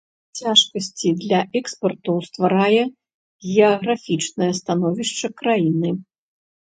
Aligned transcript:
Цяжкасці 0.37 1.09
для 1.23 1.39
экспарту 1.59 2.15
стварае 2.27 2.83
геаграфічнае 3.49 4.49
становішча 4.61 5.27
краіны. 5.43 5.89